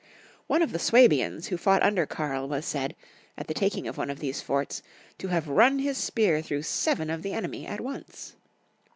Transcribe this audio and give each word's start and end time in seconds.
One 0.47 0.63
of 0.63 0.71
the 0.71 0.79
Swabians 0.79 1.49
who 1.49 1.57
fought 1.57 1.83
under 1.83 2.07
Karl 2.07 2.47
was 2.47 2.65
said, 2.65 2.95
at 3.37 3.45
the 3.45 3.53
taking 3.53 3.87
of 3.87 3.99
one 3.99 4.09
of 4.09 4.17
these 4.17 4.41
forts, 4.41 4.81
to 5.19 5.27
have 5.27 5.47
run 5.47 5.77
liis 5.79 5.97
spear 5.97 6.41
through 6.41 6.63
seven 6.63 7.11
of 7.11 7.21
the 7.21 7.33
enemy, 7.33 7.67
at 7.67 7.81
once! 7.81 8.35